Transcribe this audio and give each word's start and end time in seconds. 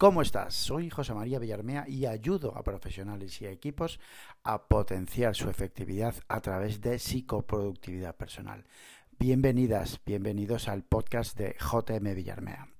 ¿Cómo 0.00 0.22
estás? 0.22 0.54
Soy 0.54 0.88
José 0.88 1.12
María 1.12 1.38
Villarmea 1.38 1.86
y 1.86 2.06
ayudo 2.06 2.56
a 2.56 2.62
profesionales 2.62 3.38
y 3.42 3.44
a 3.44 3.50
equipos 3.50 4.00
a 4.42 4.66
potenciar 4.66 5.34
su 5.34 5.50
efectividad 5.50 6.14
a 6.26 6.40
través 6.40 6.80
de 6.80 6.98
psicoproductividad 6.98 8.16
personal. 8.16 8.64
Bienvenidas, 9.18 10.00
bienvenidos 10.06 10.68
al 10.68 10.84
podcast 10.84 11.36
de 11.36 11.54
JM 11.60 12.14
Villarmea. 12.14 12.70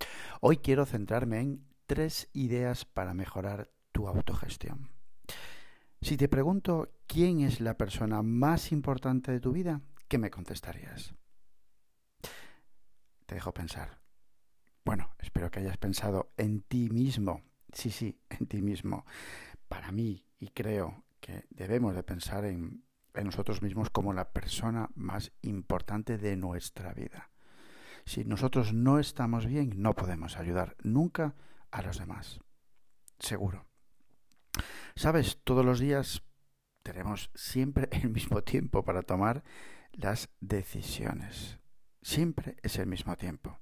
Hoy 0.40 0.56
quiero 0.56 0.86
centrarme 0.86 1.40
en 1.40 1.66
tres 1.84 2.30
ideas 2.32 2.86
para 2.86 3.12
mejorar 3.12 3.68
tu 3.92 4.08
autogestión. 4.08 4.88
Si 6.00 6.16
te 6.16 6.26
pregunto 6.26 6.88
quién 7.06 7.42
es 7.42 7.60
la 7.60 7.76
persona 7.76 8.22
más 8.22 8.72
importante 8.72 9.30
de 9.30 9.40
tu 9.40 9.52
vida, 9.52 9.82
¿qué 10.08 10.16
me 10.16 10.30
contestarías? 10.30 11.12
Te 13.26 13.34
dejo 13.34 13.52
pensar. 13.52 14.00
Bueno, 14.90 15.14
espero 15.20 15.52
que 15.52 15.60
hayas 15.60 15.76
pensado 15.76 16.32
en 16.36 16.62
ti 16.62 16.90
mismo. 16.90 17.44
Sí, 17.72 17.92
sí, 17.92 18.18
en 18.28 18.48
ti 18.48 18.60
mismo. 18.60 19.06
Para 19.68 19.92
mí, 19.92 20.26
y 20.40 20.48
creo 20.48 21.04
que 21.20 21.46
debemos 21.50 21.94
de 21.94 22.02
pensar 22.02 22.44
en, 22.44 22.82
en 23.14 23.26
nosotros 23.26 23.62
mismos 23.62 23.88
como 23.90 24.12
la 24.12 24.32
persona 24.32 24.90
más 24.96 25.30
importante 25.42 26.18
de 26.18 26.36
nuestra 26.36 26.92
vida. 26.92 27.30
Si 28.04 28.24
nosotros 28.24 28.74
no 28.74 28.98
estamos 28.98 29.46
bien, 29.46 29.74
no 29.76 29.94
podemos 29.94 30.36
ayudar 30.36 30.76
nunca 30.82 31.36
a 31.70 31.82
los 31.82 32.00
demás. 32.00 32.40
Seguro. 33.20 33.68
Sabes, 34.96 35.38
todos 35.44 35.64
los 35.64 35.78
días 35.78 36.24
tenemos 36.82 37.30
siempre 37.36 37.88
el 37.92 38.10
mismo 38.10 38.42
tiempo 38.42 38.84
para 38.84 39.02
tomar 39.02 39.44
las 39.92 40.30
decisiones. 40.40 41.60
Siempre 42.02 42.56
es 42.64 42.76
el 42.80 42.88
mismo 42.88 43.16
tiempo. 43.16 43.60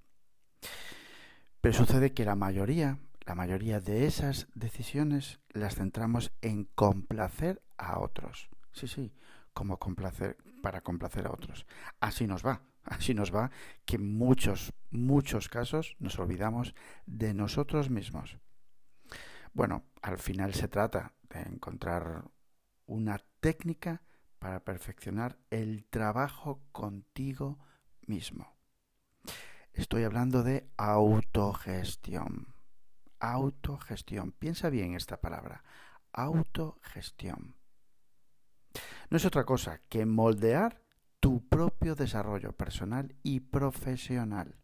Pero 1.60 1.74
sucede 1.74 2.12
que 2.12 2.24
la 2.24 2.36
mayoría, 2.36 2.98
la 3.26 3.34
mayoría 3.34 3.80
de 3.80 4.06
esas 4.06 4.46
decisiones 4.54 5.40
las 5.50 5.74
centramos 5.74 6.32
en 6.40 6.64
complacer 6.64 7.62
a 7.76 7.98
otros. 7.98 8.48
Sí, 8.72 8.86
sí, 8.86 9.12
como 9.52 9.78
complacer 9.78 10.36
para 10.62 10.82
complacer 10.82 11.26
a 11.26 11.32
otros. 11.32 11.66
Así 12.00 12.26
nos 12.26 12.46
va, 12.46 12.62
así 12.84 13.12
nos 13.14 13.34
va 13.34 13.50
que 13.84 13.96
en 13.96 14.16
muchos, 14.16 14.72
muchos 14.90 15.48
casos 15.48 15.96
nos 15.98 16.18
olvidamos 16.18 16.74
de 17.06 17.34
nosotros 17.34 17.90
mismos. 17.90 18.38
Bueno, 19.52 19.84
al 20.02 20.18
final 20.18 20.54
se 20.54 20.68
trata 20.68 21.14
de 21.28 21.40
encontrar 21.40 22.30
una 22.86 23.18
técnica 23.40 24.02
para 24.38 24.60
perfeccionar 24.60 25.38
el 25.50 25.84
trabajo 25.86 26.62
contigo 26.70 27.58
mismo. 28.06 28.57
Estoy 29.78 30.02
hablando 30.02 30.42
de 30.42 30.68
autogestión. 30.76 32.52
Autogestión. 33.20 34.32
Piensa 34.32 34.70
bien 34.70 34.94
esta 34.94 35.20
palabra. 35.20 35.62
Autogestión. 36.12 37.54
No 39.08 39.16
es 39.16 39.24
otra 39.24 39.44
cosa 39.44 39.80
que 39.88 40.04
moldear 40.04 40.82
tu 41.20 41.48
propio 41.48 41.94
desarrollo 41.94 42.54
personal 42.54 43.14
y 43.22 43.38
profesional. 43.38 44.56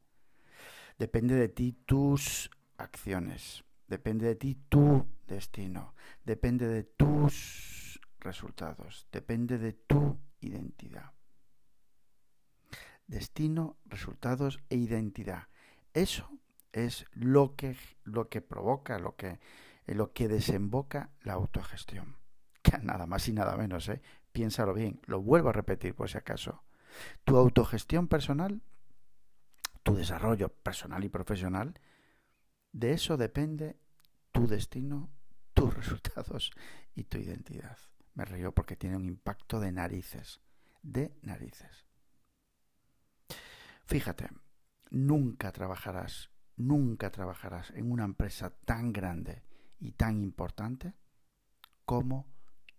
Depende 0.98 1.37
de 1.37 1.48
ti 1.48 1.75
tus 1.87 2.51
acciones. 2.77 3.65
Depende 3.87 4.27
de 4.27 4.35
ti 4.35 4.57
tu 4.69 5.07
destino. 5.29 5.95
Depende 6.25 6.67
de 6.67 6.83
tus 6.83 8.01
resultados. 8.19 9.07
Depende 9.12 9.59
de 9.59 9.75
tu 9.75 10.19
identidad 10.41 11.12
destino, 13.06 13.77
resultados 13.84 14.60
e 14.70 14.77
identidad. 14.77 15.48
Eso 15.92 16.30
es 16.72 17.06
lo 17.12 17.55
que, 17.56 17.77
lo 18.02 18.28
que 18.28 18.41
provoca, 18.41 18.98
lo 18.98 19.16
que, 19.16 19.39
lo 19.86 20.12
que 20.12 20.29
desemboca 20.29 21.11
la 21.23 21.34
autogestión. 21.34 22.17
Nada 22.83 23.06
más 23.06 23.29
y 23.29 23.33
nada 23.33 23.56
menos, 23.56 23.89
¿eh? 23.89 24.02
Piénsalo 24.33 24.74
bien, 24.74 25.01
lo 25.06 25.23
vuelvo 25.23 25.51
a 25.51 25.52
repetir 25.52 25.95
por 25.95 26.11
si 26.11 26.18
acaso. 26.18 26.64
Tu 27.24 27.36
autogestión 27.36 28.08
personal, 28.08 28.62
tu 29.83 29.95
desarrollo 29.95 30.48
personal 30.48 31.05
y 31.05 31.08
profesional, 31.08 31.79
de 32.73 32.92
eso 32.92 33.17
depende 33.17 33.77
tu 34.33 34.48
destino, 34.48 35.11
tus 35.55 35.73
resultados 35.73 36.50
y 36.95 37.05
tu 37.05 37.18
identidad. 37.18 37.79
Me 38.14 38.24
río 38.24 38.52
porque 38.52 38.77
tiene 38.77 38.96
un 38.96 39.05
impacto 39.05 39.61
de 39.61 39.70
narices, 39.70 40.40
de 40.83 41.17
narices. 41.23 41.86
Fíjate, 43.86 44.28
nunca 44.90 45.52
trabajarás, 45.52 46.30
nunca 46.56 47.11
trabajarás 47.11 47.70
en 47.70 47.90
una 47.90 48.05
empresa 48.05 48.50
tan 48.64 48.92
grande 48.92 49.42
y 49.78 49.92
tan 49.92 50.22
importante 50.22 50.95
como 51.84 52.27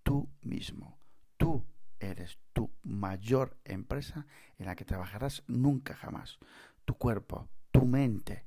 tú 0.03 0.29
mismo. 0.41 0.99
Tú 1.37 1.65
eres 1.99 2.39
tu 2.53 2.71
mayor 2.83 3.59
empresa 3.63 4.25
en 4.57 4.65
la 4.65 4.75
que 4.75 4.85
trabajarás 4.85 5.43
nunca 5.47 5.95
jamás. 5.95 6.39
Tu 6.85 6.95
cuerpo, 6.95 7.49
tu 7.71 7.85
mente, 7.85 8.45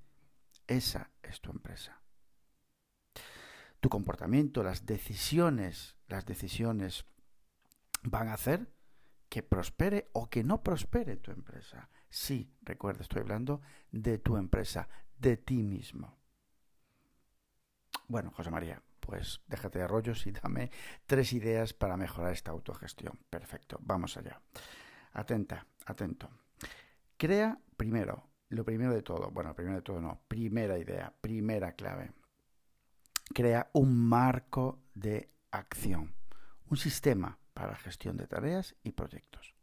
esa 0.67 1.11
es 1.23 1.41
tu 1.41 1.51
empresa. 1.51 2.01
Tu 3.81 3.89
comportamiento, 3.89 4.63
las 4.63 4.87
decisiones, 4.87 5.97
las 6.09 6.27
decisiones 6.27 7.07
van 8.03 8.29
a 8.29 8.35
hacer 8.35 8.73
que 9.29 9.43
prospere 9.43 10.11
o 10.13 10.29
que 10.29 10.43
no 10.43 10.63
prospere 10.63 11.17
tu 11.17 11.31
empresa. 11.31 11.89
Sí, 12.11 12.51
recuerda, 12.63 13.03
estoy 13.03 13.21
hablando 13.21 13.61
de 13.91 14.19
tu 14.19 14.37
empresa, 14.37 14.89
de 15.19 15.37
ti 15.37 15.63
mismo. 15.63 16.17
Bueno, 18.07 18.31
José 18.31 18.51
María, 18.51 18.83
pues 19.01 19.41
déjate 19.47 19.79
de 19.81 19.89
rollos 19.89 20.27
y 20.27 20.33
dame 20.33 20.71
tres 21.07 21.33
ideas 21.33 21.73
para 21.73 21.97
mejorar 21.97 22.33
esta 22.33 22.51
autogestión. 22.51 23.19
Perfecto, 23.29 23.79
vamos 23.83 24.17
allá. 24.17 24.41
Atenta, 25.13 25.67
atento. 25.87 26.31
Crea 27.17 27.59
primero, 27.77 28.29
lo 28.51 28.65
primero 28.65 28.95
de 28.95 29.03
todo, 29.03 29.31
bueno, 29.31 29.55
primero 29.55 29.77
de 29.77 29.83
todo 29.83 30.01
no, 30.01 30.23
primera 30.29 30.79
idea, 30.79 31.13
primera 31.21 31.73
clave. 31.73 32.13
Crea 33.35 33.69
un 33.75 34.09
marco 34.09 34.85
de 34.95 35.31
acción, 35.51 36.15
un 36.71 36.77
sistema 36.77 37.39
para 37.53 37.77
gestión 37.77 38.17
de 38.17 38.27
tareas 38.27 38.75
y 38.83 38.93
proyectos. 38.93 39.58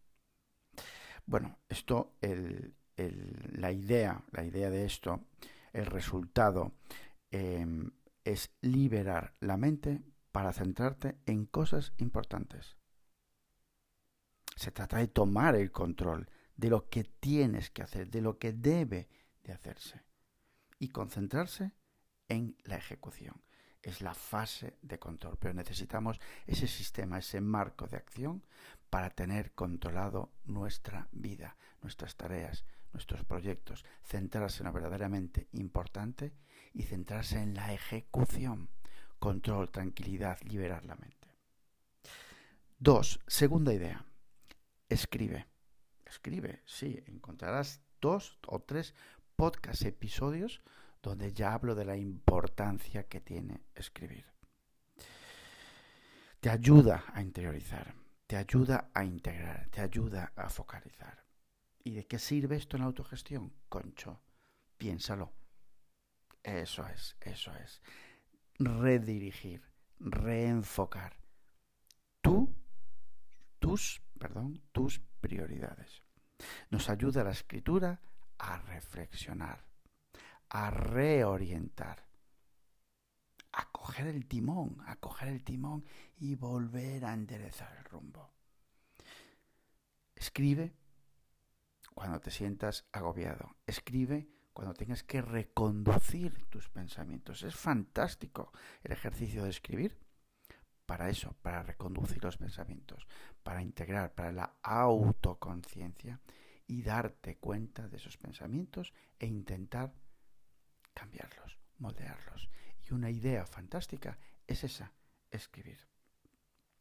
Bueno, 1.26 1.58
esto, 1.68 2.14
la 2.22 3.72
idea, 3.72 4.24
la 4.32 4.44
idea 4.44 4.70
de 4.70 4.86
esto, 4.86 5.26
el 5.74 5.86
resultado 5.86 6.74
em, 7.32 7.92
es 8.24 8.52
liberar 8.62 9.34
la 9.40 9.58
mente 9.58 10.02
para 10.32 10.54
centrarte 10.54 11.18
en 11.26 11.46
cosas 11.46 11.94
importantes. 11.98 12.78
Se 14.56 14.72
trata 14.72 14.98
de 14.98 15.08
tomar 15.08 15.56
el 15.56 15.72
control 15.72 16.30
de 16.56 16.70
lo 16.70 16.90
que 16.90 17.04
tienes 17.04 17.70
que 17.70 17.82
hacer, 17.82 18.10
de 18.10 18.22
lo 18.22 18.38
que 18.38 18.54
debe 18.54 19.10
de 19.44 19.54
hacerse 19.54 20.04
y 20.80 20.90
concentrarse 20.90 21.74
en 22.30 22.56
la 22.64 22.78
ejecución. 22.78 23.42
Es 23.86 24.02
la 24.02 24.16
fase 24.16 24.78
de 24.82 24.98
control, 24.98 25.38
pero 25.40 25.54
necesitamos 25.54 26.20
ese 26.48 26.68
sistema, 26.68 27.20
ese 27.20 27.40
marco 27.40 27.86
de 27.86 27.98
acción 27.98 28.44
para 28.90 29.12
tener 29.12 29.54
controlado 29.54 30.32
nuestra 30.46 31.08
vida, 31.12 31.56
nuestras 31.84 32.16
tareas, 32.16 32.66
nuestros 32.94 33.24
proyectos, 33.26 33.86
centrarse 34.04 34.64
en 34.64 34.66
lo 34.66 34.74
verdaderamente 34.74 35.50
importante 35.52 36.34
y 36.74 36.82
centrarse 36.82 37.40
en 37.40 37.54
la 37.54 37.74
ejecución, 37.74 38.70
control, 39.20 39.70
tranquilidad, 39.70 40.42
liberar 40.42 40.84
la 40.84 40.96
mente. 40.96 41.28
Dos, 42.80 43.20
segunda 43.28 43.72
idea, 43.72 44.04
escribe. 44.90 45.46
Escribe, 46.06 46.64
sí, 46.66 47.04
encontrarás 47.06 47.82
dos 48.02 48.40
o 48.48 48.64
tres 48.64 48.96
podcast 49.36 49.84
episodios 49.84 50.64
donde 51.10 51.34
ya 51.34 51.54
hablo 51.54 51.76
de 51.76 51.86
la 51.86 51.98
importancia 51.98 53.04
que 53.08 53.22
tiene 53.22 53.62
escribir. 53.76 54.26
Te 56.40 56.50
ayuda 56.50 57.06
a 57.14 57.22
interiorizar 57.22 58.06
te 58.28 58.38
ayuda 58.38 58.90
a 58.94 59.04
integrar, 59.04 59.68
te 59.70 59.82
ayuda 59.82 60.34
a 60.36 60.50
focalizar. 60.50 61.24
¿Y 61.84 61.92
de 61.92 62.06
qué 62.08 62.18
sirve 62.18 62.56
esto 62.56 62.78
en 62.78 62.82
la 62.82 62.88
autogestión? 62.88 63.54
Concho, 63.70 64.22
piénsalo. 64.78 65.32
Eso 66.42 66.88
es, 66.88 67.16
eso 67.22 67.54
es. 67.56 67.82
Redirigir, 68.58 69.64
reenfocar. 70.00 71.18
Tú, 72.22 72.56
tus, 73.60 74.02
perdón, 74.18 74.64
tus 74.72 75.00
prioridades. 75.22 76.04
Nos 76.72 76.90
ayuda 76.90 77.24
la 77.24 77.32
escritura 77.32 78.02
a 78.40 78.58
reflexionar, 78.58 79.66
a 80.50 80.70
reorientar 80.70 82.06
a 83.56 83.72
coger 83.72 84.08
el 84.08 84.26
timón, 84.26 84.78
a 84.86 84.98
coger 84.98 85.30
el 85.30 85.44
timón 85.44 85.86
y 86.18 86.36
volver 86.36 87.06
a 87.06 87.14
enderezar 87.14 87.74
el 87.78 87.86
rumbo. 87.86 88.34
Escribe 90.14 90.74
cuando 91.94 92.20
te 92.20 92.32
sientas 92.32 92.86
agobiado. 92.92 93.56
Escribe 93.66 94.28
cuando 94.52 94.74
tengas 94.74 95.04
que 95.04 95.22
reconducir 95.22 96.46
tus 96.50 96.68
pensamientos. 96.70 97.44
Es 97.44 97.56
fantástico 97.56 98.52
el 98.84 98.92
ejercicio 98.92 99.44
de 99.44 99.50
escribir 99.52 99.98
para 100.86 101.10
eso, 101.10 101.36
para 101.42 101.64
reconducir 101.64 102.24
los 102.24 102.38
pensamientos, 102.38 103.08
para 103.42 103.62
integrar, 103.62 104.14
para 104.14 104.34
la 104.34 104.58
autoconciencia 104.62 106.20
y 106.68 106.82
darte 106.82 107.38
cuenta 107.38 107.88
de 107.88 107.98
esos 107.98 108.18
pensamientos 108.18 108.94
e 109.18 109.28
intentar 109.28 109.94
cambiarlos, 110.96 111.60
moldearlos. 111.78 112.50
Y 112.90 112.94
una 112.94 113.12
idea 113.12 113.46
fantástica 113.46 114.18
es 114.48 114.64
esa, 114.64 114.92
escribir. 115.30 115.88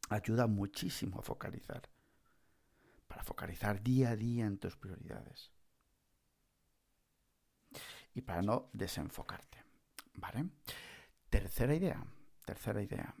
Ayuda 0.09 0.47
muchísimo 0.47 1.19
a 1.19 1.23
focalizar, 1.23 1.83
para 3.07 3.23
focalizar 3.23 3.83
día 3.83 4.09
a 4.11 4.15
día 4.15 4.45
en 4.45 4.57
tus 4.57 4.75
prioridades 4.77 5.51
y 8.13 8.21
para 8.21 8.41
no 8.41 8.69
desenfocarte. 8.73 9.63
¿Vale? 10.13 10.49
Tercera 11.29 11.75
idea, 11.75 12.03
tercera 12.45 12.81
idea. 12.81 13.13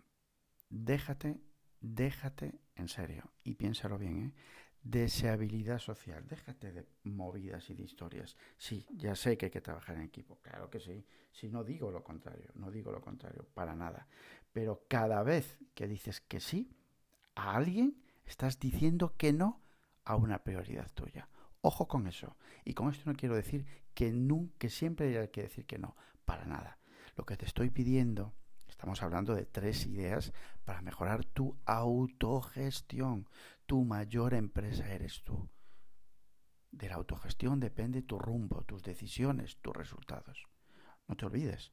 Déjate, 0.69 1.41
déjate 1.81 2.59
en 2.75 2.87
serio 2.87 3.33
y 3.43 3.55
piénsalo 3.55 3.97
bien, 3.97 4.27
¿eh? 4.27 4.33
Deseabilidad 4.85 5.79
social, 5.79 6.27
déjate 6.27 6.71
de 6.71 6.85
movidas 7.05 7.67
y 7.71 7.73
de 7.73 7.81
historias. 7.81 8.37
Sí, 8.55 8.85
ya 8.91 9.15
sé 9.15 9.35
que 9.35 9.47
hay 9.47 9.51
que 9.51 9.59
trabajar 9.59 9.95
en 9.95 10.03
equipo, 10.03 10.37
claro 10.43 10.69
que 10.69 10.79
sí. 10.79 11.03
Si 11.31 11.49
no 11.49 11.63
digo 11.63 11.89
lo 11.89 12.03
contrario, 12.03 12.51
no 12.53 12.69
digo 12.69 12.91
lo 12.91 13.01
contrario, 13.01 13.47
para 13.55 13.75
nada. 13.75 14.07
Pero 14.53 14.85
cada 14.87 15.23
vez 15.23 15.57
que 15.73 15.87
dices 15.87 16.21
que 16.21 16.39
sí 16.39 16.69
a 17.33 17.55
alguien, 17.55 17.99
estás 18.27 18.59
diciendo 18.59 19.15
que 19.17 19.33
no 19.33 19.59
a 20.03 20.17
una 20.17 20.43
prioridad 20.43 20.91
tuya. 20.93 21.29
Ojo 21.61 21.87
con 21.87 22.05
eso. 22.05 22.37
Y 22.63 22.75
con 22.75 22.91
esto 22.91 23.09
no 23.09 23.17
quiero 23.17 23.35
decir 23.35 23.65
que, 23.95 24.11
nunca, 24.11 24.69
siempre 24.69 25.17
hay 25.17 25.29
que 25.29 25.41
decir 25.41 25.65
que 25.65 25.79
no, 25.79 25.95
para 26.25 26.45
nada. 26.45 26.77
Lo 27.17 27.25
que 27.25 27.37
te 27.37 27.45
estoy 27.45 27.71
pidiendo, 27.71 28.35
estamos 28.67 29.01
hablando 29.01 29.33
de 29.33 29.45
tres 29.45 29.87
ideas 29.87 30.31
para 30.63 30.83
mejorar 30.83 31.25
tu 31.25 31.57
autogestión. 31.65 33.27
Tu 33.65 33.83
mayor 33.83 34.33
empresa 34.33 34.91
eres 34.91 35.23
tú. 35.23 35.49
De 36.71 36.89
la 36.89 36.95
autogestión 36.95 37.59
depende 37.59 38.01
tu 38.01 38.19
rumbo, 38.19 38.63
tus 38.63 38.83
decisiones, 38.83 39.57
tus 39.61 39.75
resultados. 39.75 40.45
No 41.07 41.15
te 41.15 41.25
olvides. 41.25 41.71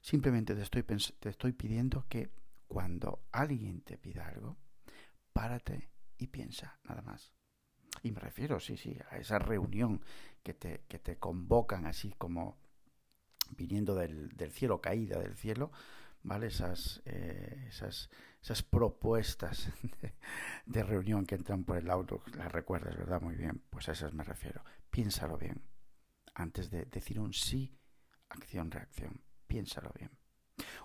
Simplemente 0.00 0.54
te 0.54 0.62
estoy, 0.62 0.82
te 0.82 1.28
estoy 1.28 1.52
pidiendo 1.52 2.06
que 2.08 2.30
cuando 2.68 3.24
alguien 3.32 3.80
te 3.80 3.98
pida 3.98 4.28
algo, 4.28 4.56
párate 5.32 5.90
y 6.18 6.28
piensa, 6.28 6.78
nada 6.84 7.02
más. 7.02 7.32
Y 8.02 8.12
me 8.12 8.20
refiero, 8.20 8.60
sí, 8.60 8.76
sí, 8.76 8.96
a 9.10 9.18
esa 9.18 9.38
reunión 9.38 10.00
que 10.42 10.54
te, 10.54 10.84
que 10.88 10.98
te 10.98 11.16
convocan 11.18 11.86
así 11.86 12.14
como 12.16 12.58
viniendo 13.56 13.94
del, 13.94 14.28
del 14.36 14.52
cielo, 14.52 14.80
caída 14.80 15.18
del 15.18 15.36
cielo, 15.36 15.70
¿vale? 16.22 16.46
Esas, 16.46 17.02
eh, 17.04 17.66
esas, 17.68 18.10
esas 18.42 18.62
propuestas 18.62 19.70
de, 20.66 20.82
reunión 20.82 21.26
que 21.26 21.34
entran 21.34 21.64
por 21.64 21.76
el 21.76 21.90
auto, 21.90 22.22
las 22.36 22.50
recuerdas, 22.50 22.96
¿verdad? 22.96 23.20
Muy 23.20 23.34
bien, 23.34 23.62
pues 23.70 23.88
a 23.88 23.92
esas 23.92 24.12
me 24.12 24.24
refiero. 24.24 24.64
Piénsalo 24.90 25.36
bien. 25.36 25.62
Antes 26.34 26.70
de 26.70 26.84
decir 26.86 27.20
un 27.20 27.32
sí, 27.32 27.76
acción-reacción. 28.28 29.20
Piénsalo 29.46 29.92
bien. 29.98 30.10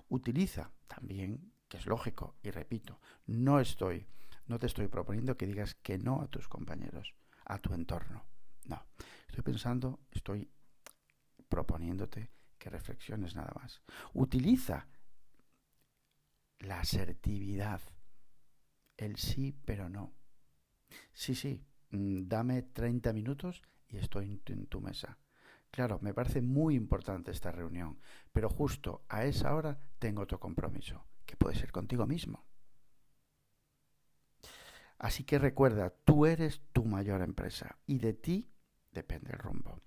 Utiliza 0.09 0.71
también, 0.87 1.53
que 1.67 1.77
es 1.77 1.85
lógico, 1.85 2.35
y 2.43 2.51
repito, 2.51 2.99
no 3.25 3.59
estoy 3.59 4.07
no 4.47 4.59
te 4.59 4.67
estoy 4.67 4.87
proponiendo 4.87 5.37
que 5.37 5.47
digas 5.47 5.75
que 5.75 5.97
no 5.97 6.21
a 6.21 6.27
tus 6.27 6.47
compañeros, 6.47 7.15
a 7.45 7.57
tu 7.57 7.73
entorno. 7.73 8.25
No. 8.65 8.85
Estoy 9.27 9.43
pensando, 9.43 9.99
estoy 10.11 10.49
proponiéndote 11.49 12.31
que 12.57 12.69
reflexiones 12.69 13.35
nada 13.35 13.51
más. 13.55 13.81
Utiliza 14.13 14.87
la 16.65 16.79
asertividad, 16.79 17.81
el 18.97 19.17
sí 19.17 19.55
pero 19.65 19.89
no. 19.89 20.13
Sí, 21.13 21.35
sí, 21.35 21.65
mm, 21.91 22.27
dame 22.27 22.61
30 22.63 23.13
minutos 23.13 23.61
y 23.87 23.97
estoy 23.97 24.41
en 24.47 24.67
tu 24.67 24.81
mesa. 24.81 25.17
Claro, 25.71 25.99
me 26.01 26.13
parece 26.13 26.41
muy 26.41 26.75
importante 26.75 27.31
esta 27.31 27.51
reunión, 27.51 27.99
pero 28.31 28.49
justo 28.49 29.03
a 29.09 29.25
esa 29.25 29.53
hora 29.53 29.79
tengo 29.99 30.21
otro 30.21 30.39
compromiso, 30.39 31.05
que 31.25 31.35
puede 31.35 31.55
ser 31.55 31.71
contigo 31.71 32.07
mismo. 32.07 32.45
Así 34.97 35.23
que 35.25 35.37
recuerda, 35.37 35.89
tú 35.89 36.25
eres 36.25 36.61
tu 36.71 36.85
mayor 36.85 37.21
empresa 37.21 37.77
y 37.85 37.99
de 37.99 38.13
ti 38.13 38.49
depende 38.91 39.31
el 39.33 39.39
rumbo. 39.39 39.81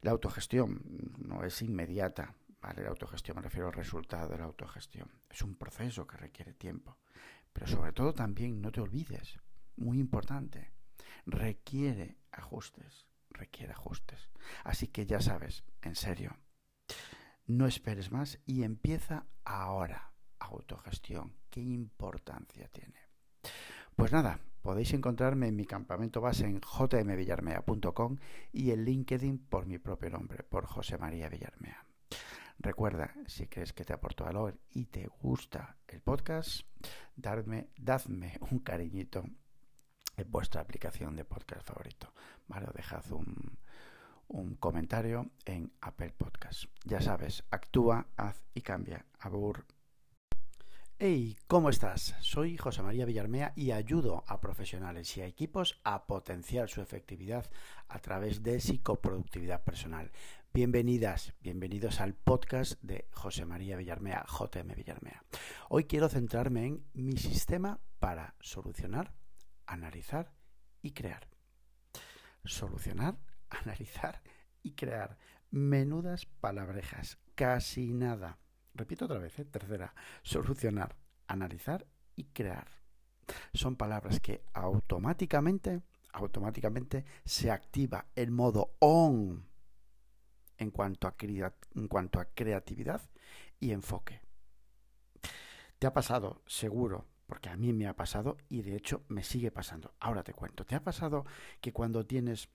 La 0.00 0.12
autogestión 0.12 0.80
no 1.18 1.44
es 1.44 1.60
inmediata, 1.60 2.34
¿vale? 2.60 2.82
La 2.82 2.90
autogestión 2.90 3.36
me 3.36 3.42
refiero 3.42 3.68
al 3.68 3.74
resultado 3.74 4.28
de 4.28 4.38
la 4.38 4.44
autogestión. 4.44 5.10
Es 5.28 5.42
un 5.42 5.56
proceso 5.56 6.06
que 6.06 6.16
requiere 6.16 6.54
tiempo. 6.54 6.98
Pero 7.52 7.66
sobre 7.66 7.92
todo 7.92 8.14
también, 8.14 8.60
no 8.60 8.70
te 8.70 8.80
olvides, 8.80 9.38
muy 9.76 9.98
importante, 9.98 10.72
requiere 11.26 12.18
ajustes, 12.30 13.06
requiere 13.30 13.72
ajustes. 13.72 14.28
Así 14.64 14.88
que 14.88 15.06
ya 15.06 15.20
sabes, 15.20 15.64
en 15.82 15.96
serio, 15.96 16.36
no 17.46 17.66
esperes 17.66 18.12
más 18.12 18.38
y 18.46 18.62
empieza 18.62 19.26
ahora. 19.44 20.12
Autogestión, 20.38 21.36
¿qué 21.50 21.60
importancia 21.60 22.68
tiene? 22.68 22.98
Pues 23.94 24.12
nada, 24.12 24.40
podéis 24.62 24.94
encontrarme 24.94 25.48
en 25.48 25.56
mi 25.56 25.66
campamento 25.66 26.20
base 26.20 26.46
en 26.46 26.60
jmvillarmea.com 26.60 28.16
y 28.52 28.70
en 28.70 28.84
LinkedIn 28.84 29.38
por 29.38 29.66
mi 29.66 29.78
propio 29.78 30.10
nombre, 30.10 30.42
por 30.44 30.64
José 30.64 30.96
María 30.96 31.28
Villarmea. 31.28 31.84
Recuerda, 32.62 33.14
si 33.26 33.46
crees 33.46 33.72
que 33.72 33.86
te 33.86 33.94
aporto 33.94 34.24
valor 34.24 34.58
y 34.74 34.84
te 34.84 35.06
gusta 35.22 35.78
el 35.88 36.02
podcast, 36.02 36.60
dadme, 37.16 37.70
dadme 37.78 38.38
un 38.50 38.58
cariñito 38.58 39.24
en 40.18 40.30
vuestra 40.30 40.60
aplicación 40.60 41.16
de 41.16 41.24
podcast 41.24 41.66
favorito. 41.66 42.12
Vale, 42.48 42.66
dejad 42.74 43.10
un, 43.12 43.58
un 44.28 44.56
comentario 44.56 45.30
en 45.46 45.72
Apple 45.80 46.12
Podcast. 46.12 46.64
Ya 46.84 47.00
sabes, 47.00 47.44
actúa, 47.50 48.08
haz 48.18 48.44
y 48.52 48.60
cambia. 48.60 49.06
Abur. 49.20 49.64
Hey, 51.02 51.38
¿cómo 51.46 51.70
estás? 51.70 52.14
Soy 52.20 52.58
José 52.58 52.82
María 52.82 53.06
Villarmea 53.06 53.54
y 53.56 53.70
ayudo 53.70 54.22
a 54.26 54.38
profesionales 54.38 55.16
y 55.16 55.22
a 55.22 55.26
equipos 55.26 55.80
a 55.82 56.06
potenciar 56.06 56.68
su 56.68 56.82
efectividad 56.82 57.50
a 57.88 58.00
través 58.00 58.42
de 58.42 58.60
psicoproductividad 58.60 59.64
personal. 59.64 60.10
Bienvenidas, 60.52 61.32
bienvenidos 61.40 62.00
al 62.00 62.14
podcast 62.14 62.80
de 62.82 63.06
José 63.12 63.44
María 63.44 63.76
Villarmea, 63.76 64.24
JM 64.26 64.74
Villarmea. 64.74 65.22
Hoy 65.68 65.84
quiero 65.84 66.08
centrarme 66.08 66.66
en 66.66 66.84
mi 66.92 67.16
sistema 67.16 67.80
para 67.98 68.34
solucionar, 68.40 69.14
analizar 69.66 70.32
y 70.82 70.92
crear. 70.92 71.28
Solucionar, 72.44 73.18
analizar 73.48 74.22
y 74.62 74.72
crear. 74.72 75.18
Menudas 75.50 76.26
palabrejas, 76.26 77.18
casi 77.34 77.92
nada 77.92 78.38
Repito 78.74 79.04
otra 79.04 79.18
vez, 79.18 79.38
¿eh? 79.38 79.44
tercera, 79.44 79.94
solucionar, 80.22 80.96
analizar 81.26 81.86
y 82.16 82.24
crear. 82.26 82.68
Son 83.52 83.76
palabras 83.76 84.20
que 84.20 84.42
automáticamente, 84.52 85.82
automáticamente 86.12 87.04
se 87.24 87.50
activa 87.50 88.06
el 88.14 88.30
modo 88.30 88.76
on 88.78 89.49
en 90.60 90.70
cuanto 90.70 91.08
a, 91.08 91.14
en 91.74 91.88
cuanto 91.88 92.20
a 92.20 92.26
creatividad 92.26 93.02
y 93.58 93.72
enfoque. 93.72 94.20
Te 95.80 95.88
ha 95.88 95.92
pasado, 95.92 96.42
seguro, 96.46 97.06
porque 97.26 97.48
a 97.48 97.56
mí 97.56 97.72
me 97.72 97.88
ha 97.88 97.96
pasado 97.96 98.36
y 98.48 98.62
de 98.62 98.76
hecho 98.76 99.02
me 99.08 99.24
sigue 99.24 99.50
pasando. 99.50 99.94
Ahora 99.98 100.22
te 100.22 100.34
cuento, 100.34 100.64
¿te 100.64 100.76
ha 100.76 100.84
pasado 100.84 101.24
que 101.60 101.72
cuando 101.72 102.06
tienes 102.06 102.48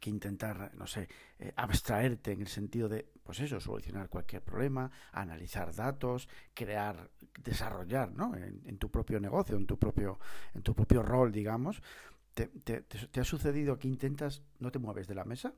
que 0.00 0.10
intentar, 0.10 0.72
no 0.76 0.86
sé, 0.86 1.08
eh, 1.38 1.52
abstraerte 1.56 2.32
en 2.32 2.40
el 2.40 2.46
sentido 2.46 2.88
de, 2.88 3.10
pues 3.24 3.40
eso, 3.40 3.60
solucionar 3.60 4.08
cualquier 4.08 4.42
problema, 4.42 4.90
analizar 5.12 5.74
datos, 5.74 6.28
crear, 6.54 7.10
desarrollar, 7.42 8.12
¿no? 8.12 8.36
En, 8.36 8.78
tu 8.78 8.90
propio 8.90 9.18
negocio, 9.18 9.56
en 9.56 9.66
tu 9.66 9.78
propio, 9.78 10.18
en 10.54 10.62
tu 10.62 10.74
propio 10.74 11.02
rol, 11.02 11.32
digamos. 11.32 11.82
Te, 12.34 13.20
ha 13.20 13.24
sucedido 13.24 13.78
que 13.78 13.88
intentas, 13.88 14.42
no 14.60 14.70
te 14.70 14.78
mueves 14.78 15.08
de 15.08 15.16
la 15.16 15.24
mesa, 15.24 15.54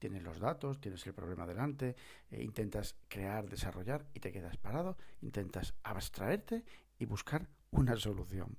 tienes 0.00 0.24
los 0.24 0.40
datos, 0.40 0.80
tienes 0.80 1.06
el 1.06 1.14
problema 1.14 1.46
delante, 1.46 1.94
e 2.30 2.42
intentas 2.42 2.96
crear, 3.06 3.48
desarrollar 3.48 4.06
y 4.14 4.18
te 4.18 4.32
quedas 4.32 4.56
parado, 4.56 4.96
intentas 5.20 5.74
abstraerte 5.84 6.64
y 6.98 7.04
buscar 7.04 7.46
una 7.70 7.94
solución. 7.96 8.56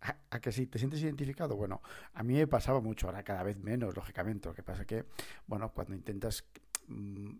¿A, 0.00 0.40
que 0.40 0.52
sí? 0.52 0.68
¿Te 0.68 0.78
sientes 0.78 1.02
identificado? 1.02 1.56
Bueno, 1.56 1.82
a 2.14 2.22
mí 2.22 2.34
me 2.34 2.46
pasaba 2.46 2.80
mucho, 2.80 3.08
ahora 3.08 3.24
cada 3.24 3.42
vez 3.42 3.58
menos, 3.58 3.96
lógicamente. 3.96 4.48
Lo 4.48 4.54
que 4.54 4.62
pasa 4.62 4.84
que, 4.84 5.06
bueno, 5.48 5.72
cuando 5.72 5.92
intentas 5.94 6.44
mm, 6.86 7.32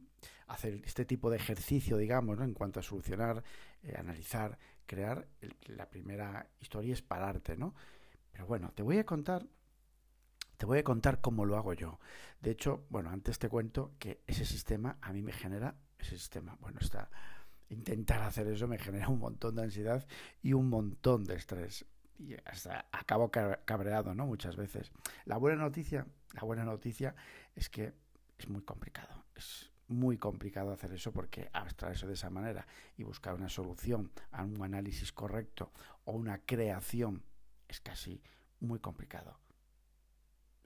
hacer 0.48 0.82
este 0.84 1.04
tipo 1.04 1.30
de 1.30 1.36
ejercicio, 1.36 1.96
digamos, 1.96 2.36
¿no? 2.36 2.44
en 2.44 2.54
cuanto 2.54 2.80
a 2.80 2.82
solucionar, 2.82 3.44
eh, 3.84 3.94
analizar, 3.96 4.58
crear, 4.86 5.28
la 5.66 5.88
primera 5.88 6.50
historia 6.60 6.92
es 6.92 7.02
pararte, 7.02 7.56
¿no? 7.56 7.76
Pero 8.32 8.46
bueno, 8.46 8.72
te 8.74 8.82
voy 8.82 8.98
a 8.98 9.06
contar 9.06 9.46
Te 10.58 10.66
voy 10.66 10.78
a 10.78 10.84
contar 10.84 11.20
cómo 11.20 11.44
lo 11.44 11.56
hago 11.56 11.72
yo. 11.72 12.00
De 12.40 12.50
hecho, 12.50 12.84
bueno, 12.90 13.10
antes 13.10 13.38
te 13.38 13.48
cuento 13.48 13.92
que 14.00 14.22
ese 14.26 14.44
sistema 14.44 14.98
a 15.00 15.12
mí 15.12 15.22
me 15.22 15.32
genera, 15.32 15.76
ese 15.98 16.18
sistema, 16.18 16.56
bueno, 16.60 16.80
está, 16.80 17.08
intentar 17.68 18.22
hacer 18.22 18.48
eso 18.48 18.66
me 18.66 18.76
genera 18.76 19.08
un 19.08 19.20
montón 19.20 19.54
de 19.54 19.62
ansiedad 19.62 20.04
y 20.42 20.54
un 20.54 20.68
montón 20.68 21.24
de 21.24 21.36
estrés. 21.36 21.86
Y 22.18 22.34
hasta 22.44 22.86
acabo 22.90 23.30
cabreado, 23.30 24.16
¿no? 24.16 24.26
Muchas 24.26 24.56
veces. 24.56 24.90
La 25.24 25.36
buena 25.36 25.62
noticia, 25.62 26.08
la 26.32 26.42
buena 26.42 26.64
noticia 26.64 27.14
es 27.54 27.70
que 27.70 27.92
es 28.36 28.48
muy 28.48 28.62
complicado. 28.62 29.26
Es 29.36 29.70
muy 29.86 30.18
complicado 30.18 30.72
hacer 30.72 30.92
eso 30.92 31.12
porque 31.12 31.48
abstraerse 31.52 32.08
de 32.08 32.14
esa 32.14 32.30
manera 32.30 32.66
y 32.96 33.04
buscar 33.04 33.34
una 33.34 33.48
solución 33.48 34.10
a 34.32 34.42
un 34.42 34.60
análisis 34.60 35.12
correcto 35.12 35.72
o 36.04 36.12
una 36.12 36.38
creación 36.38 37.22
es 37.68 37.80
casi 37.80 38.20
muy 38.58 38.80
complicado. 38.80 39.38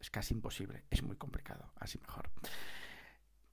Es 0.02 0.10
casi 0.10 0.34
imposible, 0.34 0.84
es 0.90 1.02
muy 1.02 1.16
complicado, 1.16 1.72
así 1.76 1.98
mejor. 1.98 2.30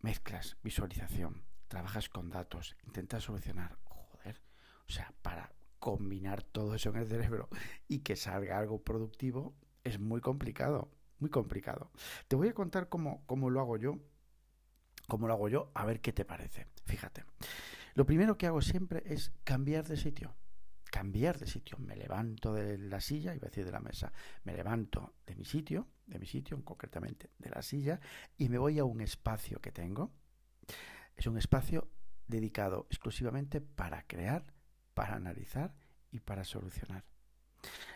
Mezclas, 0.02 0.58
visualización, 0.62 1.46
trabajas 1.70 2.10
con 2.10 2.30
datos, 2.30 2.76
intentas 2.84 3.24
solucionar, 3.24 3.78
joder, 3.86 4.42
o 4.86 4.92
sea, 4.92 5.14
para 5.22 5.54
combinar 5.80 6.44
todo 6.44 6.76
eso 6.76 6.90
en 6.90 6.98
el 6.98 7.08
cerebro 7.08 7.48
y 7.88 8.00
que 8.00 8.18
salga 8.18 8.60
algo 8.60 8.84
productivo 8.84 9.56
es 9.86 9.98
muy 9.98 10.20
complicado, 10.20 10.92
muy 11.20 11.30
complicado. 11.30 11.92
Te 12.28 12.36
voy 12.36 12.50
a 12.50 12.54
contar 12.54 12.90
cómo, 12.90 13.24
cómo 13.26 13.50
lo 13.50 13.62
hago 13.62 13.78
yo 13.78 13.98
como 15.10 15.28
lo 15.28 15.34
hago 15.34 15.50
yo, 15.50 15.72
a 15.74 15.86
ver 15.86 16.00
qué 16.00 16.14
te 16.14 16.24
parece. 16.24 16.68
Fíjate. 16.86 17.26
Lo 17.96 18.06
primero 18.06 18.38
que 18.38 18.48
hago 18.48 18.62
siempre 18.62 19.04
es 19.06 19.34
cambiar 19.44 19.86
de 19.86 19.98
sitio. 19.98 20.36
Cambiar 20.92 21.38
de 21.38 21.48
sitio. 21.48 21.78
Me 21.78 21.96
levanto 21.96 22.54
de 22.54 22.78
la 22.78 23.00
silla, 23.00 23.36
iba 23.36 23.46
a 23.46 23.50
decir 23.50 23.66
de 23.66 23.72
la 23.72 23.80
mesa, 23.80 24.12
me 24.44 24.54
levanto 24.54 25.16
de 25.26 25.36
mi 25.36 25.46
sitio, 25.46 25.88
de 26.06 26.20
mi 26.20 26.26
sitio, 26.26 26.64
concretamente 26.64 27.30
de 27.38 27.50
la 27.50 27.62
silla, 27.62 28.00
y 28.38 28.50
me 28.50 28.58
voy 28.58 28.80
a 28.80 28.84
un 28.84 29.02
espacio 29.02 29.60
que 29.62 29.72
tengo. 29.72 30.12
Es 31.16 31.28
un 31.28 31.38
espacio 31.38 31.92
dedicado 32.28 32.88
exclusivamente 32.90 33.62
para 33.62 34.04
crear, 34.08 34.54
para 34.94 35.16
analizar 35.16 35.76
y 36.12 36.20
para 36.20 36.44
solucionar. 36.44 37.06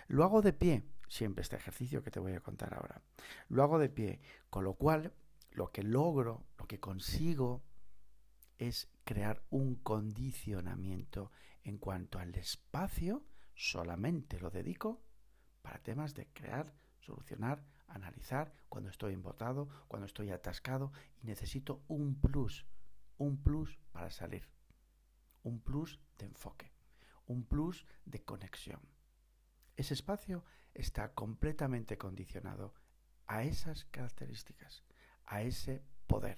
Lo 0.08 0.24
hago 0.24 0.42
de 0.42 0.54
pie, 0.54 0.84
siempre 1.08 1.42
este 1.42 1.56
ejercicio 1.56 2.04
que 2.04 2.12
te 2.12 2.20
voy 2.20 2.34
a 2.34 2.42
contar 2.42 2.74
ahora. 2.74 3.02
Lo 3.50 3.64
hago 3.64 3.80
de 3.80 3.90
pie, 3.90 4.20
con 4.50 4.64
lo 4.64 4.74
cual 4.74 5.14
lo 5.52 5.72
que 5.72 5.84
logro, 5.84 6.46
lo 6.58 6.68
que 6.68 6.80
consigo 6.80 7.64
es 8.58 8.90
crear 9.04 9.44
un 9.50 9.76
condicionamiento 9.76 11.32
en 11.64 11.78
cuanto 11.78 12.20
al 12.20 12.36
espacio, 12.36 13.26
solamente 13.56 14.40
lo 14.40 14.50
dedico 14.50 15.02
para 15.62 15.82
temas 15.82 16.14
de 16.14 16.28
crear, 16.28 16.74
solucionar, 17.00 17.64
analizar, 17.88 18.54
cuando 18.70 18.90
estoy 18.90 19.14
embotado, 19.14 19.70
cuando 19.88 20.06
estoy 20.06 20.32
atascado 20.32 20.92
y 21.22 21.26
necesito 21.26 21.84
un 21.88 22.20
plus, 22.20 22.66
un 23.18 23.42
plus 23.42 23.80
para 23.92 24.10
salir, 24.10 24.50
un 25.44 25.62
plus 25.62 26.00
de 26.18 26.26
enfoque, 26.26 26.72
un 27.28 27.46
plus 27.46 27.86
de 28.06 28.24
conexión. 28.24 28.82
Ese 29.76 29.94
espacio 29.94 30.44
está 30.74 31.14
completamente 31.14 31.98
condicionado 31.98 32.74
a 33.26 33.44
esas 33.44 33.86
características 33.86 34.84
a 35.26 35.42
ese 35.42 35.84
poder. 36.08 36.38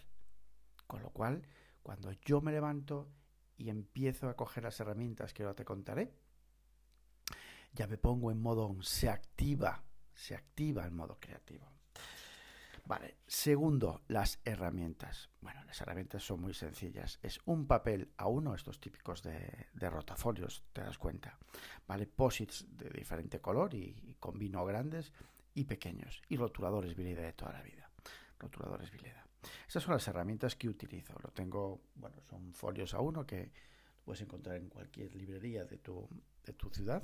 Con 0.88 1.02
lo 1.02 1.10
cual, 1.10 1.44
cuando 1.82 2.12
yo 2.12 2.42
me 2.42 2.52
levanto 2.52 3.10
y 3.58 3.70
empiezo 3.70 4.30
a 4.30 4.36
coger 4.36 4.64
las 4.64 4.80
herramientas 4.80 5.34
que 5.34 5.44
ahora 5.44 5.56
te 5.56 5.66
contaré, 5.66 6.14
ya 7.74 7.88
me 7.88 7.98
pongo 7.98 8.32
en 8.32 8.42
modo 8.42 8.76
se 8.82 9.10
activa, 9.10 9.84
se 10.14 10.36
activa 10.36 10.86
el 10.86 10.92
modo 10.92 11.18
creativo. 11.20 11.72
Vale, 12.86 13.18
segundo, 13.26 14.04
las 14.08 14.40
herramientas. 14.46 15.30
Bueno, 15.42 15.64
las 15.66 15.82
herramientas 15.82 16.24
son 16.24 16.42
muy 16.42 16.54
sencillas. 16.54 17.18
Es 17.24 17.40
un 17.46 17.66
papel 17.66 18.12
a 18.18 18.28
uno, 18.28 18.54
estos 18.54 18.80
típicos 18.80 19.24
de, 19.24 19.68
rotafolios, 19.90 20.64
te 20.72 20.82
das 20.82 21.00
cuenta. 21.00 21.38
Vale, 21.88 22.06
posits 22.06 22.66
de 22.70 22.90
diferente 22.92 23.42
color 23.42 23.74
y, 23.74 23.96
y 24.04 24.16
combino 24.20 24.64
grandes 24.66 25.12
y 25.56 25.64
pequeños. 25.64 26.22
Y 26.30 26.38
rotuladores 26.38 26.96
Vileda 26.96 27.24
de 27.24 27.34
toda 27.34 27.54
la 27.54 27.64
vida 27.64 27.86
rotuladores 28.40 28.92
Vileda. 28.92 29.25
Esas 29.68 29.84
son 29.84 29.94
las 29.94 30.08
herramientas 30.08 30.56
que 30.56 30.70
utilizo. 30.70 31.14
Lo 31.24 31.30
tengo, 31.30 31.82
bueno, 31.96 32.18
son 32.30 32.54
folios 32.54 32.94
a 32.94 33.00
uno 33.00 33.26
que 33.26 33.52
puedes 34.04 34.22
encontrar 34.22 34.58
en 34.58 34.70
cualquier 34.70 35.16
librería 35.16 35.66
de 35.66 35.78
tu, 35.78 36.08
de 36.44 36.54
tu 36.54 36.70
ciudad, 36.70 37.04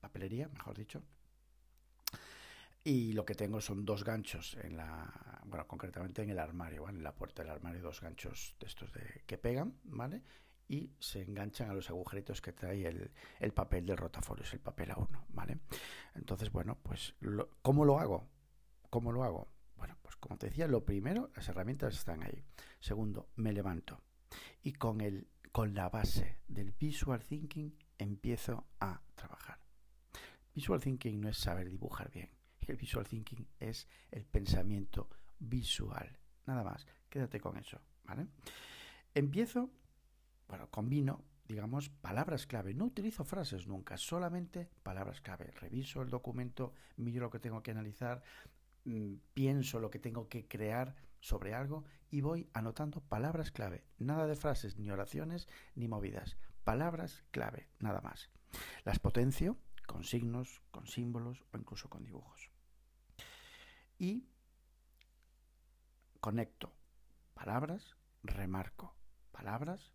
papelería, 0.00 0.48
mejor 0.48 0.76
dicho. 0.76 1.02
Y 2.84 3.12
lo 3.14 3.26
que 3.26 3.34
tengo 3.34 3.60
son 3.60 3.84
dos 3.84 4.04
ganchos 4.04 4.56
en 4.62 4.76
la, 4.76 5.42
bueno, 5.46 5.66
concretamente 5.66 6.22
en 6.22 6.30
el 6.30 6.38
armario, 6.38 6.88
En 6.88 7.02
la 7.02 7.12
puerta 7.12 7.42
del 7.42 7.50
armario, 7.50 7.82
dos 7.82 8.00
ganchos 8.00 8.54
de 8.60 8.66
estos 8.66 8.92
de, 8.92 9.24
que 9.26 9.38
pegan, 9.38 9.76
¿vale? 9.82 10.22
Y 10.68 10.92
se 11.00 11.22
enganchan 11.22 11.68
a 11.68 11.74
los 11.74 11.90
agujeritos 11.90 12.40
que 12.40 12.52
trae 12.52 12.86
el, 12.86 13.10
el 13.40 13.52
papel 13.52 13.86
del 13.86 13.96
rotafolios, 13.96 14.52
el 14.52 14.60
papel 14.60 14.92
a 14.92 14.98
uno, 14.98 15.26
¿vale? 15.30 15.58
Entonces, 16.14 16.52
bueno, 16.52 16.78
pues, 16.80 17.14
¿cómo 17.60 17.84
lo 17.84 17.98
hago? 17.98 18.28
¿Cómo 18.88 19.10
lo 19.10 19.24
hago? 19.24 19.48
Bueno, 19.76 19.96
pues 20.02 20.16
como 20.16 20.38
te 20.38 20.48
decía, 20.48 20.66
lo 20.66 20.84
primero, 20.84 21.30
las 21.34 21.48
herramientas 21.48 21.94
están 21.94 22.22
ahí. 22.22 22.44
Segundo, 22.80 23.28
me 23.36 23.52
levanto 23.52 24.02
y 24.62 24.72
con, 24.72 25.00
el, 25.00 25.28
con 25.52 25.74
la 25.74 25.88
base 25.88 26.38
del 26.48 26.72
visual 26.72 27.22
thinking 27.22 27.76
empiezo 27.98 28.66
a 28.80 29.00
trabajar. 29.14 29.60
Visual 30.54 30.80
thinking 30.80 31.20
no 31.20 31.28
es 31.28 31.38
saber 31.38 31.68
dibujar 31.68 32.10
bien. 32.10 32.30
El 32.66 32.76
visual 32.76 33.06
thinking 33.06 33.46
es 33.60 33.86
el 34.10 34.24
pensamiento 34.24 35.08
visual. 35.38 36.18
Nada 36.46 36.64
más, 36.64 36.86
quédate 37.08 37.40
con 37.40 37.56
eso, 37.56 37.80
¿vale? 38.04 38.26
Empiezo, 39.14 39.70
bueno, 40.48 40.68
combino, 40.70 41.24
digamos, 41.46 41.90
palabras 41.90 42.46
clave. 42.46 42.74
No 42.74 42.86
utilizo 42.86 43.24
frases 43.24 43.66
nunca, 43.66 43.96
solamente 43.96 44.68
palabras 44.82 45.20
clave. 45.20 45.50
Reviso 45.52 46.02
el 46.02 46.10
documento, 46.10 46.74
miro 46.96 47.26
lo 47.26 47.30
que 47.30 47.38
tengo 47.38 47.62
que 47.62 47.70
analizar, 47.70 48.22
pienso 49.34 49.80
lo 49.80 49.90
que 49.90 49.98
tengo 49.98 50.28
que 50.28 50.46
crear 50.46 50.94
sobre 51.20 51.54
algo 51.54 51.84
y 52.10 52.20
voy 52.20 52.48
anotando 52.52 53.00
palabras 53.00 53.50
clave. 53.50 53.84
Nada 53.98 54.26
de 54.26 54.36
frases, 54.36 54.76
ni 54.78 54.90
oraciones, 54.90 55.48
ni 55.74 55.88
movidas. 55.88 56.36
Palabras 56.64 57.24
clave, 57.30 57.68
nada 57.80 58.00
más. 58.00 58.30
Las 58.84 58.98
potencio 58.98 59.58
con 59.86 60.04
signos, 60.04 60.62
con 60.70 60.86
símbolos 60.86 61.44
o 61.52 61.58
incluso 61.58 61.88
con 61.88 62.04
dibujos. 62.04 62.50
Y 63.98 64.28
conecto 66.20 66.72
palabras, 67.34 67.96
remarco 68.22 68.94
palabras 69.32 69.94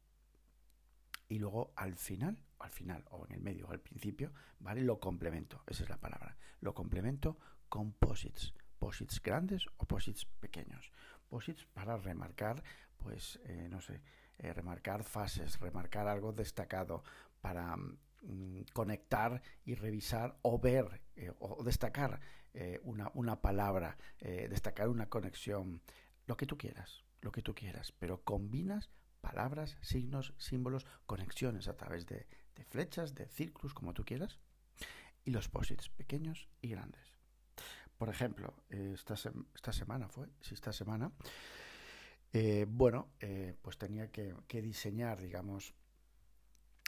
y 1.28 1.40
luego 1.40 1.72
al 1.78 1.96
final, 1.96 2.44
o 2.58 2.64
al 2.64 2.72
final, 2.72 3.06
o 3.10 3.26
en 3.26 3.32
el 3.34 3.42
medio, 3.42 3.68
o 3.68 3.72
al 3.72 3.80
principio, 3.80 4.34
¿vale? 4.60 4.82
Lo 4.82 5.00
complemento, 5.00 5.64
esa 5.68 5.84
es 5.84 5.90
la 5.90 6.00
palabra. 6.00 6.38
Lo 6.60 6.74
complemento 6.74 7.38
con 7.70 7.94
posits, 7.94 8.54
posits 8.82 9.22
grandes 9.22 9.68
o 9.78 9.86
posits 9.86 10.26
pequeños. 10.42 10.92
Posits 11.30 11.66
para 11.66 11.98
remarcar, 11.98 12.64
pues, 12.98 13.40
eh, 13.46 13.68
no 13.70 13.80
sé, 13.80 14.02
eh, 14.40 14.52
remarcar 14.54 15.04
fases, 15.04 15.60
remarcar 15.60 16.08
algo 16.08 16.34
destacado, 16.34 17.04
para 17.42 17.78
mm, 17.78 18.74
conectar 18.74 19.42
y 19.64 19.76
revisar 19.76 20.36
o 20.42 20.58
ver 20.60 21.02
eh, 21.16 21.32
o 21.40 21.64
destacar 21.64 22.20
una, 22.84 23.10
una, 23.14 23.40
palabra, 23.40 23.98
destacar 24.20 24.90
una 24.90 25.08
conexión, 25.08 25.82
lo 26.28 26.36
que 26.36 26.46
tú 26.46 26.58
quieras, 26.58 27.06
lo 27.22 27.32
que 27.32 27.42
tú 27.42 27.56
quieras, 27.56 27.94
pero 27.98 28.26
combinas 28.26 28.90
palabras, 29.22 29.78
signos, 29.80 30.34
símbolos, 30.38 30.86
conexiones 31.06 31.70
a 31.70 31.78
través 31.78 32.08
de, 32.08 32.28
de 32.56 32.66
flechas, 32.66 33.16
de 33.16 33.30
círculos, 33.30 33.74
como 33.74 33.94
tú 33.94 34.04
quieras, 34.04 34.38
y 35.24 35.32
los 35.32 35.48
posits 35.48 35.88
pequeños 35.88 36.50
y 36.62 36.72
grandes. 36.72 37.11
Por 38.02 38.10
ejemplo, 38.10 38.56
esta, 38.68 39.14
esta 39.14 39.72
semana 39.72 40.08
fue, 40.10 40.26
sí, 40.42 40.56
esta 40.56 40.74
semana, 40.74 41.12
eh, 42.34 42.66
bueno, 42.68 43.10
eh, 43.20 43.54
pues 43.62 43.78
tenía 43.78 44.10
que, 44.10 44.34
diseñar, 44.60 45.22
digamos, 45.22 45.76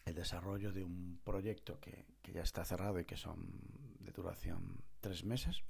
el 0.05 0.15
desarrollo 0.15 0.71
de 0.71 0.83
un 0.83 1.21
proyecto 1.23 1.79
que, 1.79 2.07
ya 2.33 2.41
está 2.41 2.65
cerrado 2.65 2.99
y 2.99 3.05
que 3.05 3.15
son 3.15 3.45
de 3.99 4.11
duración 4.11 4.81
tres 5.01 5.23
meses. 5.23 5.61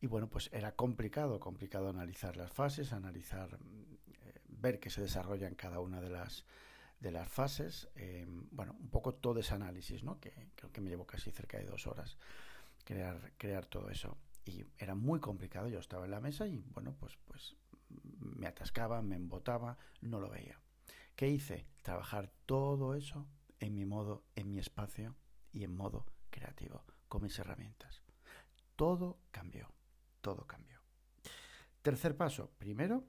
Y 0.00 0.06
bueno, 0.06 0.30
pues 0.30 0.48
era 0.50 0.72
complicado, 0.72 1.40
complicado 1.40 1.90
analizar 1.90 2.34
las 2.38 2.50
fases, 2.50 2.94
analizar, 2.94 3.58
eh, 4.14 4.40
ver 4.48 4.80
qué 4.80 4.88
se 4.88 5.02
desarrolla 5.02 5.46
en 5.46 5.56
cada 5.56 5.80
una 5.80 6.00
de 6.00 6.08
las, 6.08 6.46
de 7.00 7.10
las 7.10 7.28
fases. 7.28 7.90
bueno, 8.50 8.74
un 8.80 8.88
poco 8.88 9.12
todo 9.12 9.40
ese 9.40 9.52
análisis, 9.52 10.02
¿no? 10.02 10.18
Que 10.20 10.32
creo 10.54 10.72
que 10.72 10.80
me 10.80 10.88
llevó 10.88 11.06
casi 11.06 11.30
cerca 11.30 11.58
de 11.58 11.66
dos 11.66 11.86
horas 11.86 12.16
crear, 12.82 13.30
crear 13.36 13.66
todo 13.66 13.90
eso 13.90 14.16
y 14.44 14.64
era 14.78 14.94
muy 14.94 15.20
complicado. 15.20 15.68
Yo 15.68 15.78
estaba 15.78 16.04
en 16.04 16.10
la 16.10 16.20
mesa 16.20 16.46
y 16.46 16.58
bueno, 16.72 16.94
pues, 16.98 17.16
pues 17.24 17.56
me 17.88 18.46
atascaba, 18.46 19.02
me 19.02 19.16
embotaba, 19.16 19.78
no 20.00 20.20
lo 20.20 20.30
veía. 20.30 20.60
¿Qué 21.16 21.28
hice? 21.28 21.66
Trabajar 21.82 22.32
todo 22.46 22.94
eso 22.94 23.26
en 23.60 23.74
mi 23.74 23.84
modo, 23.84 24.24
en 24.34 24.50
mi 24.50 24.58
espacio 24.58 25.16
y 25.52 25.64
en 25.64 25.74
modo 25.74 26.06
creativo, 26.30 26.84
con 27.08 27.22
mis 27.22 27.38
herramientas. 27.38 28.02
Todo 28.76 29.20
cambió, 29.30 29.72
todo 30.20 30.46
cambió. 30.46 30.80
Tercer 31.82 32.16
paso, 32.16 32.50
primero 32.58 33.04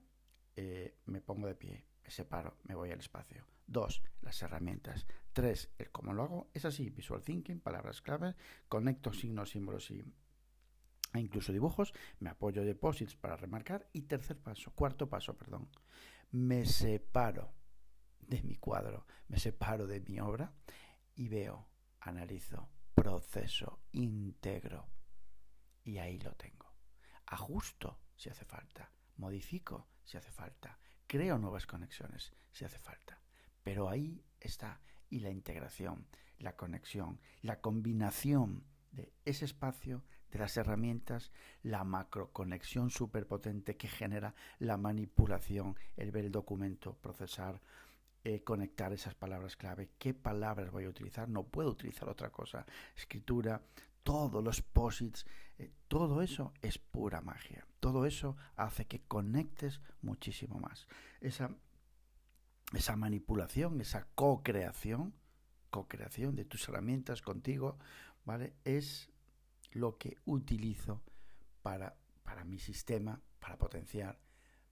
eh, 0.56 0.98
me 1.06 1.22
pongo 1.22 1.48
de 1.48 1.56
pie, 1.56 1.86
me 2.04 2.12
separo, 2.12 2.58
me 2.64 2.76
voy 2.76 2.92
al 2.92 3.00
espacio. 3.00 3.46
Dos, 3.68 4.04
las 4.22 4.40
herramientas. 4.44 5.08
Tres, 5.34 5.72
el 5.80 5.90
cómo 5.92 6.14
lo 6.14 6.24
hago. 6.24 6.50
Es 6.54 6.66
así, 6.66 6.92
visual 6.92 7.24
thinking, 7.24 7.60
palabras 7.60 8.02
clave, 8.02 8.36
conecto 8.68 9.12
signos, 9.12 9.50
símbolos 9.50 9.90
y 9.90 10.04
e 11.16 11.22
incluso 11.22 11.52
dibujos, 11.52 11.94
me 12.20 12.30
apoyo 12.30 12.64
de 12.64 12.76
posits 12.76 13.16
para 13.16 13.38
remarcar 13.38 13.88
y 13.94 14.04
tercer 14.04 14.38
paso, 14.38 14.72
cuarto 14.74 15.10
paso, 15.10 15.38
perdón, 15.38 15.70
me 16.32 16.66
separo 16.66 17.54
de 18.20 18.42
mi 18.42 18.56
cuadro, 18.56 19.06
me 19.28 19.40
separo 19.40 19.88
de 19.88 20.02
mi 20.02 20.20
obra 20.20 20.54
y 21.16 21.28
veo, 21.28 21.70
analizo, 22.02 22.70
proceso, 22.94 23.82
integro 23.92 24.88
y 25.84 25.98
ahí 26.00 26.20
lo 26.20 26.34
tengo. 26.34 26.74
Ajusto 27.28 28.00
si 28.16 28.30
hace 28.30 28.46
falta, 28.46 28.92
modifico 29.18 29.88
si 30.04 30.18
hace 30.18 30.32
falta, 30.32 30.80
creo 31.08 31.38
nuevas 31.38 31.66
conexiones 31.66 32.34
si 32.52 32.66
hace 32.66 32.80
falta. 32.80 33.22
Pero 33.64 33.90
ahí 33.90 34.24
está 34.40 34.82
y 35.10 35.20
la 35.20 35.30
integración, 35.30 36.08
la 36.38 36.56
conexión, 36.56 37.20
la 37.42 37.62
combinación 37.62 38.66
de 38.92 39.14
ese 39.26 39.46
espacio, 39.46 40.04
las 40.40 40.58
herramientas, 40.58 41.32
la 41.64 41.84
macroconexión 41.84 42.90
superpotente 42.90 43.78
que 43.78 43.88
genera 43.88 44.36
la 44.60 44.78
manipulación, 44.78 45.78
el 45.98 46.12
ver 46.12 46.26
el 46.26 46.32
documento, 46.32 46.94
procesar, 46.96 47.62
eh, 48.24 48.44
conectar 48.44 48.92
esas 48.92 49.14
palabras 49.14 49.56
clave. 49.56 49.92
¿Qué 50.00 50.14
palabras 50.14 50.72
voy 50.72 50.86
a 50.86 50.90
utilizar? 50.90 51.30
No 51.30 51.44
puedo 51.44 51.70
utilizar 51.70 52.10
otra 52.10 52.32
cosa. 52.32 52.66
Escritura, 52.96 53.62
todos 54.02 54.44
los 54.44 54.62
posits, 54.62 55.26
eh, 55.58 55.72
todo 55.88 56.22
eso 56.22 56.54
es 56.62 56.78
pura 56.78 57.22
magia. 57.22 57.68
Todo 57.80 58.06
eso 58.06 58.36
hace 58.56 58.86
que 58.86 59.02
conectes 59.02 59.80
muchísimo 60.02 60.60
más. 60.60 60.88
Esa, 61.22 61.52
esa 62.74 62.96
manipulación, 62.96 63.80
esa 63.80 64.08
co-creación, 64.16 65.14
co-creación 65.70 66.36
de 66.36 66.46
tus 66.46 66.68
herramientas 66.68 67.22
contigo, 67.22 67.78
¿vale? 68.26 68.56
Es 68.64 69.12
lo 69.76 69.98
que 69.98 70.18
utilizo 70.26 71.04
para, 71.62 71.96
para 72.24 72.44
mi 72.44 72.60
sistema, 72.60 73.20
para 73.40 73.58
potenciar 73.58 74.20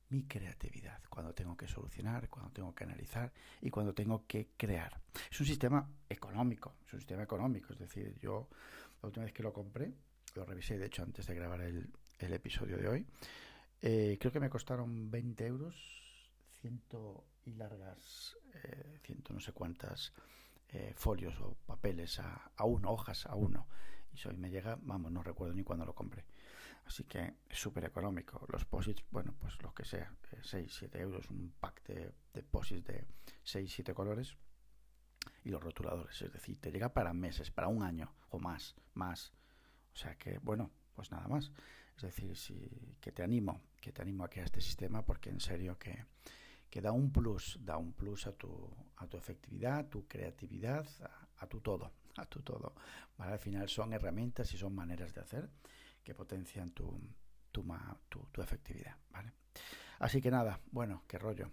mi 0.09 0.23
creatividad, 0.25 1.01
cuando 1.09 1.33
tengo 1.33 1.57
que 1.57 1.67
solucionar, 1.67 2.29
cuando 2.29 2.51
tengo 2.51 2.73
que 2.73 2.83
analizar 2.83 3.33
y 3.61 3.69
cuando 3.69 3.93
tengo 3.93 4.25
que 4.27 4.51
crear. 4.55 5.01
Es 5.31 5.39
un 5.39 5.45
sistema 5.45 5.89
económico, 6.07 6.75
es 6.85 6.93
un 6.93 6.99
sistema 6.99 7.23
económico, 7.23 7.73
es 7.73 7.79
decir, 7.79 8.15
yo 8.19 8.47
la 9.01 9.07
última 9.07 9.25
vez 9.25 9.33
que 9.33 9.43
lo 9.43 9.51
compré, 9.51 9.91
lo 10.35 10.45
revisé 10.45 10.77
de 10.77 10.85
hecho 10.85 11.03
antes 11.03 11.25
de 11.25 11.35
grabar 11.35 11.61
el, 11.61 11.91
episodio 12.19 12.77
de 12.77 12.87
hoy, 12.87 13.05
eh, 13.81 14.17
creo 14.19 14.31
que 14.31 14.39
me 14.39 14.49
costaron 14.49 15.11
20 15.11 15.45
euros, 15.45 15.75
ciento 16.61 17.25
y 17.43 17.53
largas, 17.55 18.37
eh, 18.53 18.99
ciento 19.03 19.33
no 19.33 19.41
sé 19.41 19.51
cuántas 19.51 20.13
eh, 20.69 20.93
folios 20.95 21.37
o 21.41 21.57
papeles 21.65 22.19
a, 22.19 22.51
a, 22.55 22.63
uno, 22.63 22.91
hojas 22.91 23.25
a 23.25 23.35
uno. 23.35 23.67
Y 24.13 24.27
hoy 24.27 24.37
me 24.37 24.49
llega, 24.49 24.77
vamos, 24.81 25.11
no 25.11 25.23
recuerdo 25.23 25.55
ni 25.55 25.63
cuándo 25.63 25.85
lo 25.85 25.93
compré. 25.93 26.25
Así 26.85 27.05
que 27.05 27.33
es 27.49 27.59
súper 27.59 27.85
económico. 27.85 28.45
Los 28.49 28.65
posits, 28.65 29.03
bueno, 29.09 29.33
pues 29.39 29.61
lo 29.61 29.73
que 29.73 29.85
sea, 29.85 30.13
6, 30.41 30.75
7 30.79 30.99
euros, 30.99 31.29
un 31.29 31.53
pack 31.59 31.83
de, 31.85 32.43
posits 32.43 32.85
de 32.85 33.05
6, 33.43 33.71
7 33.73 33.93
colores. 33.93 34.35
Y 35.45 35.49
los 35.49 35.63
rotuladores, 35.63 36.21
es 36.21 36.33
decir, 36.33 36.59
te 36.59 36.71
llega 36.71 36.93
para 36.93 37.13
meses, 37.13 37.49
para 37.49 37.69
un 37.69 37.81
año 37.81 38.13
o 38.29 38.39
más, 38.39 38.75
más. 38.93 39.33
O 39.93 39.95
sea 39.95 40.15
que, 40.17 40.37
bueno, 40.39 40.69
pues 40.93 41.11
nada 41.11 41.27
más. 41.27 41.51
Es 41.95 42.03
decir, 42.03 42.35
si, 42.35 42.97
que 42.99 43.11
te 43.11 43.23
animo, 43.23 43.61
que 43.79 43.91
te 43.91 44.01
animo 44.01 44.23
a 44.23 44.29
crear 44.29 44.45
este 44.45 44.61
sistema 44.61 45.05
porque 45.05 45.29
en 45.29 45.39
serio 45.39 45.77
que, 45.77 46.05
que 46.69 46.81
da 46.81 46.91
un 46.91 47.11
plus, 47.11 47.59
da 47.61 47.77
un 47.77 47.93
plus 47.93 48.25
a 48.25 48.33
tu, 48.33 48.49
a 48.97 49.07
tu 49.07 49.15
efectividad, 49.15 49.79
a 49.79 49.89
tu 49.89 50.07
creatividad, 50.07 50.87
a, 51.37 51.47
tu 51.47 51.61
todo, 51.61 51.91
a 52.17 52.25
tu 52.25 52.41
todo. 52.41 52.75
Al 53.17 53.39
final 53.39 53.69
son 53.69 53.93
herramientas 53.93 54.53
y 54.53 54.57
son 54.57 54.75
maneras 54.75 55.13
de 55.13 55.21
hacer 55.21 55.49
que 56.03 56.13
potencian 56.13 56.71
tu, 56.71 56.99
tu, 57.51 57.65
tu, 58.31 58.41
efectividad, 58.41 58.97
¿vale? 59.09 59.33
Así 59.99 60.21
que 60.21 60.31
nada, 60.31 60.59
bueno, 60.71 61.03
qué 61.07 61.17
rollo. 61.17 61.51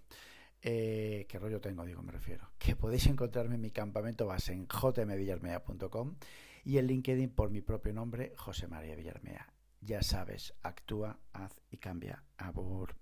Eh, 0.62 1.26
¿Qué 1.28 1.38
rollo 1.38 1.60
tengo? 1.60 1.84
Digo, 1.84 2.02
me 2.02 2.12
refiero. 2.12 2.50
Que 2.58 2.76
podéis 2.76 3.06
encontrarme 3.06 3.54
en 3.54 3.60
mi 3.60 3.70
campamento 3.70 4.26
base 4.26 4.52
en 4.52 4.66
jmvillarmea.com 4.66 6.16
y 6.64 6.78
en 6.78 6.86
LinkedIn 6.86 7.30
por 7.30 7.50
mi 7.50 7.62
propio 7.62 7.92
nombre, 7.92 8.34
José 8.36 8.66
María 8.66 8.96
Villarmea. 8.96 9.52
Ya 9.80 10.02
sabes, 10.02 10.54
actúa, 10.62 11.18
haz 11.32 11.60
y 11.70 11.78
cambia. 11.78 12.24
Abur. 12.36 12.96